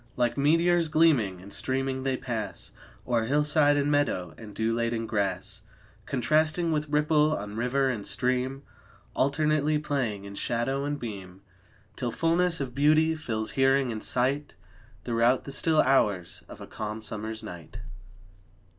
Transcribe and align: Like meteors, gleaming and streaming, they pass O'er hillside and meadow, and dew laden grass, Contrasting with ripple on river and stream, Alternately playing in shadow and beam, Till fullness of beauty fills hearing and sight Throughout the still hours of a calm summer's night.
Like 0.17 0.35
meteors, 0.35 0.87
gleaming 0.87 1.39
and 1.43 1.53
streaming, 1.53 2.01
they 2.01 2.17
pass 2.17 2.71
O'er 3.07 3.25
hillside 3.25 3.77
and 3.77 3.91
meadow, 3.91 4.33
and 4.35 4.55
dew 4.55 4.73
laden 4.73 5.05
grass, 5.05 5.61
Contrasting 6.07 6.71
with 6.71 6.89
ripple 6.89 7.37
on 7.37 7.55
river 7.55 7.87
and 7.87 8.03
stream, 8.07 8.63
Alternately 9.15 9.77
playing 9.77 10.25
in 10.25 10.33
shadow 10.33 10.85
and 10.85 10.99
beam, 10.99 11.43
Till 11.95 12.09
fullness 12.09 12.59
of 12.59 12.73
beauty 12.73 13.13
fills 13.13 13.51
hearing 13.51 13.91
and 13.91 14.03
sight 14.03 14.55
Throughout 15.03 15.43
the 15.43 15.51
still 15.51 15.81
hours 15.81 16.41
of 16.49 16.59
a 16.61 16.65
calm 16.65 17.03
summer's 17.03 17.43
night. 17.43 17.81